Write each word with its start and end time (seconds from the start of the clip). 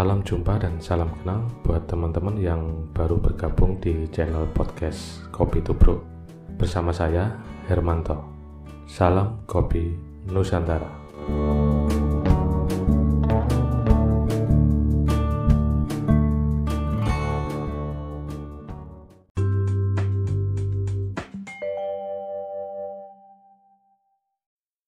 Salam 0.00 0.24
jumpa 0.24 0.56
dan 0.56 0.80
salam 0.80 1.12
kenal 1.20 1.44
buat 1.60 1.84
teman-teman 1.84 2.32
yang 2.40 2.88
baru 2.96 3.20
bergabung 3.20 3.76
di 3.84 4.08
channel 4.08 4.48
podcast 4.56 5.28
Kopi 5.28 5.60
Tubruk 5.60 6.00
bersama 6.56 6.88
saya 6.88 7.36
Hermanto. 7.68 8.16
Salam 8.88 9.44
Kopi 9.44 9.92
Nusantara. 10.24 10.88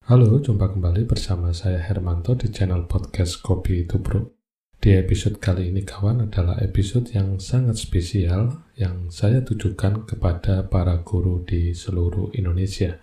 Halo, 0.08 0.40
jumpa 0.40 0.72
kembali 0.72 1.04
bersama 1.04 1.52
saya 1.52 1.76
Hermanto 1.84 2.32
di 2.32 2.48
channel 2.48 2.88
podcast 2.88 3.44
Kopi 3.44 3.84
Tubruk. 3.84 4.41
Di 4.82 4.98
episode 4.98 5.38
kali 5.38 5.70
ini 5.70 5.86
kawan 5.86 6.26
adalah 6.26 6.58
episode 6.58 7.14
yang 7.14 7.38
sangat 7.38 7.78
spesial 7.78 8.66
yang 8.74 9.14
saya 9.14 9.38
tujukan 9.38 10.10
kepada 10.10 10.66
para 10.66 10.98
guru 11.06 11.46
di 11.46 11.70
seluruh 11.70 12.34
Indonesia. 12.34 12.98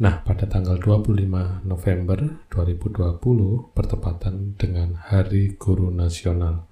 Nah, 0.00 0.24
pada 0.24 0.48
tanggal 0.48 0.80
25 0.80 1.68
November 1.68 2.40
2020 2.48 3.76
bertepatan 3.76 4.56
dengan 4.56 4.96
Hari 4.96 5.60
Guru 5.60 5.92
Nasional. 5.92 6.64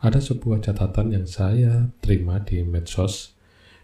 Ada 0.00 0.24
sebuah 0.24 0.64
catatan 0.64 1.12
yang 1.12 1.28
saya 1.28 1.92
terima 2.00 2.40
di 2.40 2.64
medsos 2.64 3.36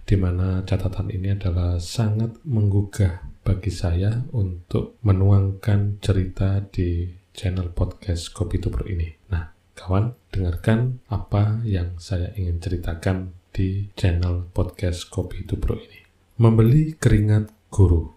di 0.08 0.16
mana 0.16 0.64
catatan 0.64 1.12
ini 1.12 1.36
adalah 1.36 1.76
sangat 1.76 2.40
menggugah 2.48 3.28
bagi 3.44 3.68
saya 3.68 4.24
untuk 4.32 4.96
menuangkan 5.04 6.00
cerita 6.00 6.64
di 6.64 7.12
channel 7.36 7.68
podcast 7.76 8.32
Kopi 8.32 8.56
Tubruk 8.56 8.88
ini. 8.88 9.12
Nah, 9.28 9.51
Kawan, 9.72 10.12
dengarkan 10.28 11.00
apa 11.08 11.64
yang 11.64 11.96
saya 11.96 12.28
ingin 12.36 12.60
ceritakan 12.60 13.32
di 13.56 13.88
channel 13.96 14.44
podcast 14.52 15.08
Kopi 15.08 15.48
Tubro 15.48 15.80
ini. 15.80 16.00
Membeli 16.36 16.92
keringat 16.92 17.72
guru. 17.72 18.12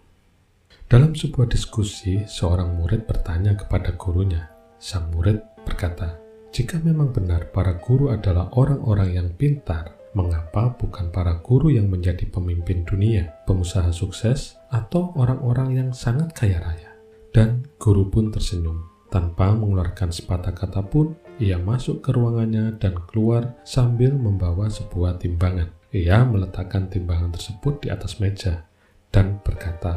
Dalam 0.84 1.16
sebuah 1.16 1.48
diskusi, 1.48 2.28
seorang 2.28 2.76
murid 2.76 3.08
bertanya 3.08 3.56
kepada 3.56 3.96
gurunya. 3.96 4.52
Sang 4.76 5.08
murid 5.16 5.40
berkata, 5.64 6.20
"Jika 6.52 6.76
memang 6.84 7.16
benar 7.16 7.48
para 7.48 7.80
guru 7.80 8.12
adalah 8.12 8.52
orang-orang 8.52 9.16
yang 9.16 9.28
pintar, 9.32 9.96
mengapa 10.12 10.76
bukan 10.76 11.08
para 11.08 11.40
guru 11.40 11.72
yang 11.72 11.88
menjadi 11.88 12.28
pemimpin 12.28 12.84
dunia, 12.84 13.32
pengusaha 13.48 13.88
sukses, 13.96 14.60
atau 14.68 15.16
orang-orang 15.16 15.72
yang 15.72 15.90
sangat 15.96 16.36
kaya 16.36 16.60
raya?" 16.60 16.92
Dan 17.32 17.64
guru 17.80 18.12
pun 18.12 18.28
tersenyum. 18.28 18.95
Tanpa 19.16 19.56
mengeluarkan 19.56 20.12
sepatah 20.12 20.52
kata 20.52 20.84
pun, 20.92 21.16
ia 21.40 21.56
masuk 21.56 22.04
ke 22.04 22.12
ruangannya 22.12 22.76
dan 22.76 23.00
keluar 23.08 23.56
sambil 23.64 24.12
membawa 24.12 24.68
sebuah 24.68 25.16
timbangan. 25.16 25.72
Ia 25.88 26.20
meletakkan 26.28 26.92
timbangan 26.92 27.32
tersebut 27.32 27.80
di 27.80 27.88
atas 27.88 28.20
meja 28.20 28.68
dan 29.08 29.40
berkata, 29.40 29.96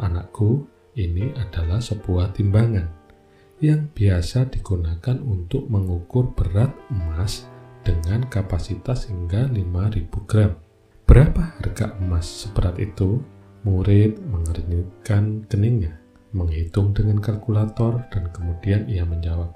"Anakku, 0.00 0.64
ini 0.96 1.28
adalah 1.36 1.76
sebuah 1.76 2.32
timbangan 2.32 2.88
yang 3.60 3.92
biasa 3.92 4.48
digunakan 4.48 5.20
untuk 5.20 5.68
mengukur 5.68 6.32
berat 6.32 6.72
emas 6.88 7.44
dengan 7.84 8.24
kapasitas 8.32 9.12
hingga 9.12 9.44
5000 9.44 10.24
gram. 10.24 10.56
Berapa 11.04 11.60
harga 11.60 12.00
emas 12.00 12.24
seberat 12.24 12.80
itu?" 12.80 13.20
Murid 13.68 14.24
mengeringkan 14.24 15.44
keningnya, 15.52 16.00
menghitung 16.32 16.92
dengan 16.92 17.20
kalkulator, 17.22 18.04
dan 18.12 18.28
kemudian 18.32 18.84
ia 18.88 19.04
menjawab, 19.04 19.54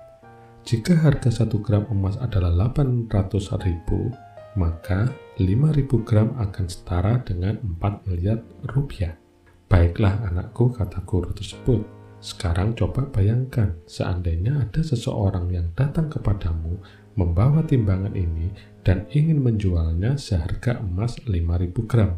jika 0.63 0.95
harga 0.95 1.43
1 1.43 1.59
gram 1.59 1.85
emas 1.91 2.15
adalah 2.23 2.55
800 2.71 3.67
ribu, 3.67 4.15
maka 4.55 5.11
5000 5.41 6.07
gram 6.07 6.39
akan 6.39 6.67
setara 6.71 7.19
dengan 7.27 7.59
4 7.59 8.07
miliar 8.07 8.39
rupiah. 8.71 9.19
Baiklah 9.67 10.23
anakku, 10.29 10.71
kata 10.71 11.03
guru 11.03 11.35
tersebut. 11.35 11.83
Sekarang 12.23 12.79
coba 12.79 13.11
bayangkan, 13.11 13.75
seandainya 13.91 14.63
ada 14.63 14.79
seseorang 14.87 15.51
yang 15.51 15.67
datang 15.75 16.07
kepadamu 16.07 16.79
membawa 17.19 17.67
timbangan 17.67 18.15
ini 18.15 18.55
dan 18.87 19.11
ingin 19.11 19.43
menjualnya 19.43 20.15
seharga 20.15 20.79
emas 20.79 21.19
5000 21.27 21.91
gram. 21.91 22.15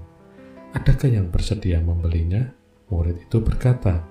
Adakah 0.77 1.09
yang 1.09 1.33
bersedia 1.33 1.81
membelinya? 1.81 2.53
Murid 2.93 3.25
itu 3.25 3.41
berkata, 3.41 4.05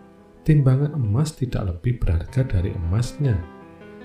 timbangan 0.44 0.96
emas 0.96 1.36
tidak 1.36 1.72
lebih 1.72 2.04
berharga 2.04 2.44
dari 2.44 2.76
emasnya 2.76 3.36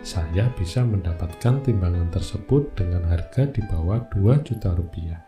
saya 0.06 0.46
bisa 0.54 0.86
mendapatkan 0.86 1.58
timbangan 1.66 2.06
tersebut 2.14 2.70
dengan 2.78 3.02
harga 3.10 3.50
di 3.50 3.58
bawah 3.66 4.06
2 4.14 4.46
juta 4.46 4.70
rupiah. 4.70 5.18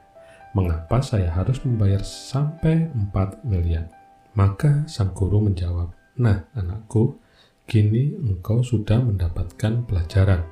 Mengapa 0.54 1.03
saya 1.03 1.31
harus 1.31 1.59
membayar 1.66 2.03
sampai 2.03 2.87
4 3.10 3.43
miliar? 3.43 3.91
Maka 4.38 4.87
sang 4.87 5.10
guru 5.10 5.43
menjawab, 5.43 5.91
Nah 6.22 6.47
anakku, 6.54 7.19
kini 7.66 8.15
engkau 8.15 8.62
sudah 8.62 9.03
mendapatkan 9.03 9.82
pelajaran 9.87 10.47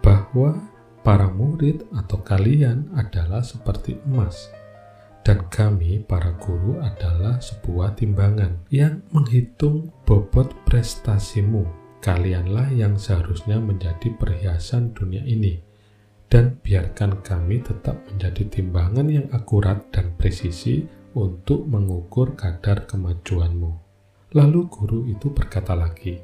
bahwa 0.00 0.56
para 1.04 1.28
murid 1.28 1.84
atau 1.92 2.20
kalian 2.24 2.88
adalah 2.96 3.44
seperti 3.44 4.00
emas 4.08 4.48
dan 5.24 5.48
kami 5.48 6.04
para 6.04 6.36
guru 6.36 6.78
adalah 6.84 7.40
sebuah 7.40 7.96
timbangan 7.96 8.60
yang 8.68 9.00
menghitung 9.10 9.88
bobot 10.04 10.52
prestasimu 10.68 11.64
kalianlah 12.04 12.68
yang 12.76 13.00
seharusnya 13.00 13.56
menjadi 13.56 14.12
perhiasan 14.20 14.92
dunia 14.92 15.24
ini, 15.24 15.56
dan 16.28 16.60
biarkan 16.60 17.24
kami 17.24 17.64
tetap 17.64 17.96
menjadi 18.12 18.44
timbangan 18.52 19.08
yang 19.08 19.26
akurat 19.32 19.80
dan 19.88 20.12
presisi 20.20 20.84
untuk 21.16 21.64
mengukur 21.64 22.36
kadar 22.36 22.84
kemajuanmu. 22.84 23.72
Lalu 24.36 24.60
guru 24.68 25.08
itu 25.08 25.32
berkata 25.32 25.72
lagi, 25.72 26.20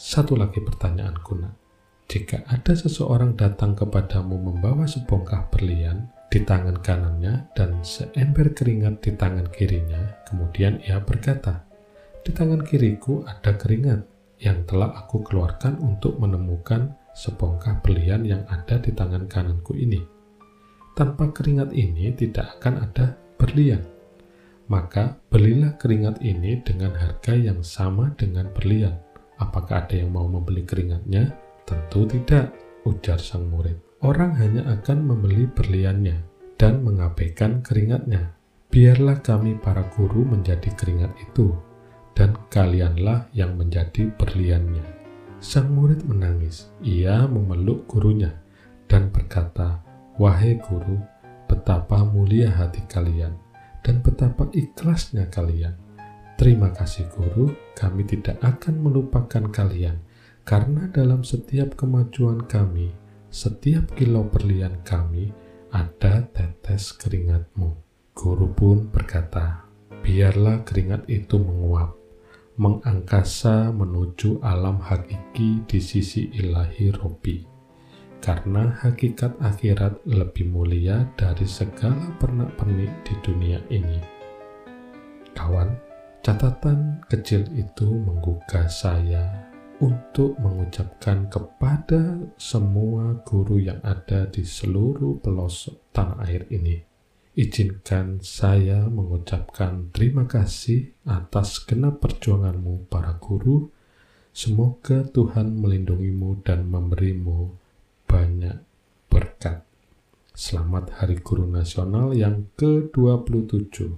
satu 0.00 0.40
lagi 0.40 0.64
pertanyaan 0.64 1.20
nak. 1.20 1.54
Jika 2.08 2.42
ada 2.48 2.72
seseorang 2.72 3.36
datang 3.36 3.76
kepadamu 3.76 4.34
membawa 4.34 4.88
sebongkah 4.88 5.46
berlian 5.52 6.10
di 6.30 6.46
tangan 6.46 6.78
kanannya 6.78 7.50
dan 7.58 7.82
seember 7.82 8.54
keringat 8.54 9.02
di 9.02 9.18
tangan 9.18 9.50
kirinya, 9.50 10.22
kemudian 10.30 10.78
ia 10.86 11.02
berkata, 11.02 11.66
di 12.22 12.30
tangan 12.30 12.62
kiriku 12.62 13.26
ada 13.26 13.58
keringat, 13.58 14.06
yang 14.38 14.62
telah 14.64 14.94
aku 14.94 15.26
keluarkan 15.26 15.76
untuk 15.82 16.16
menemukan 16.22 16.96
sebongkah 17.12 17.82
berlian 17.82 18.22
yang 18.22 18.42
ada 18.46 18.78
di 18.78 18.94
tangan 18.94 19.26
kananku 19.26 19.74
ini. 19.74 20.00
Tanpa 20.94 21.34
keringat 21.34 21.74
ini 21.74 22.14
tidak 22.14 22.62
akan 22.62 22.88
ada 22.88 23.18
berlian. 23.34 23.82
Maka 24.70 25.18
belilah 25.28 25.74
keringat 25.82 26.22
ini 26.22 26.62
dengan 26.62 26.94
harga 26.94 27.34
yang 27.34 27.60
sama 27.66 28.14
dengan 28.14 28.48
berlian. 28.54 28.94
Apakah 29.42 29.82
ada 29.82 29.98
yang 29.98 30.14
mau 30.14 30.30
membeli 30.30 30.62
keringatnya? 30.62 31.34
Tentu 31.66 32.06
tidak, 32.06 32.54
ujar 32.86 33.18
sang 33.18 33.50
murid. 33.50 33.89
Orang 34.00 34.32
hanya 34.40 34.64
akan 34.80 35.04
membeli 35.04 35.44
berliannya 35.44 36.24
dan 36.56 36.80
mengabaikan 36.80 37.60
keringatnya. 37.60 38.32
Biarlah 38.72 39.20
kami 39.20 39.60
para 39.60 39.84
guru 39.92 40.24
menjadi 40.24 40.72
keringat 40.72 41.12
itu, 41.20 41.52
dan 42.16 42.32
kalianlah 42.48 43.28
yang 43.36 43.60
menjadi 43.60 44.08
berliannya. 44.16 44.84
Sang 45.40 45.68
murid 45.72 46.04
menangis. 46.08 46.72
Ia 46.80 47.28
memeluk 47.28 47.84
gurunya 47.88 48.32
dan 48.88 49.12
berkata, 49.12 49.84
Wahai 50.16 50.56
guru, 50.60 50.96
betapa 51.44 52.00
mulia 52.04 52.48
hati 52.52 52.80
kalian 52.88 53.36
dan 53.84 54.00
betapa 54.00 54.48
ikhlasnya 54.52 55.28
kalian. 55.28 55.76
Terima 56.40 56.72
kasih 56.72 57.04
guru, 57.12 57.52
kami 57.76 58.08
tidak 58.08 58.40
akan 58.40 58.80
melupakan 58.80 59.44
kalian 59.52 60.00
karena 60.48 60.88
dalam 60.88 61.20
setiap 61.20 61.76
kemajuan 61.76 62.48
kami, 62.48 62.92
setiap 63.30 63.94
kilo 63.94 64.26
berlian 64.26 64.82
kami, 64.82 65.30
ada 65.70 66.26
tetes 66.34 66.90
keringatmu. 66.98 67.78
Guru 68.10 68.50
pun 68.50 68.90
berkata, 68.90 69.70
biarlah 70.02 70.66
keringat 70.66 71.06
itu 71.06 71.38
menguap 71.38 71.94
mengangkasa 72.60 73.72
menuju 73.72 74.44
alam 74.44 74.84
hakiki 74.84 75.64
di 75.64 75.80
sisi 75.80 76.28
ilahi 76.28 76.92
Robi. 76.92 77.40
Karena 78.20 78.76
hakikat 78.84 79.40
akhirat 79.40 80.04
lebih 80.04 80.52
mulia 80.52 81.08
dari 81.16 81.48
segala 81.48 82.12
pernak-pernik 82.20 82.92
di 83.08 83.14
dunia 83.24 83.64
ini. 83.72 83.96
Kawan, 85.32 85.72
catatan 86.20 87.00
kecil 87.08 87.48
itu 87.56 87.88
menggugah 87.88 88.68
saya 88.68 89.49
untuk 89.80 90.36
mengucapkan 90.36 91.26
kepada 91.32 92.20
semua 92.36 93.16
guru 93.24 93.56
yang 93.56 93.80
ada 93.80 94.28
di 94.28 94.44
seluruh 94.44 95.18
pelosok 95.24 95.90
tanah 95.96 96.20
air 96.28 96.44
ini 96.52 96.90
Izinkan 97.40 98.18
saya 98.20 98.90
mengucapkan 98.90 99.94
terima 99.94 100.26
kasih 100.26 100.92
atas 101.06 101.62
genap 101.62 102.02
perjuanganmu 102.02 102.90
para 102.90 103.22
guru. 103.22 103.70
Semoga 104.34 105.06
Tuhan 105.06 105.56
melindungimu 105.62 106.42
dan 106.42 106.66
memberimu 106.66 107.54
banyak 108.10 108.60
berkat. 109.06 109.62
Selamat 110.34 110.90
Hari 110.98 111.22
Guru 111.22 111.46
Nasional 111.46 112.18
yang 112.18 112.50
ke-27. 112.58 113.94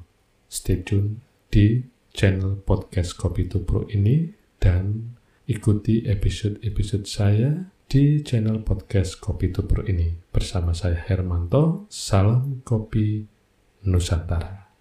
Stay 0.52 0.84
tune 0.84 1.24
di 1.48 1.82
channel 2.12 2.60
podcast 2.60 3.16
Kopi 3.16 3.48
Tupro 3.48 3.88
ini 3.88 4.28
dan 4.60 5.16
ikuti 5.46 6.06
episode-episode 6.06 7.06
saya 7.06 7.50
di 7.90 8.22
channel 8.22 8.62
podcast 8.62 9.18
Kopi 9.18 9.50
Tupro 9.50 9.82
ini. 9.82 10.14
Bersama 10.30 10.70
saya 10.70 10.96
Hermanto, 10.96 11.90
salam 11.90 12.62
kopi 12.62 13.26
Nusantara. 13.84 14.71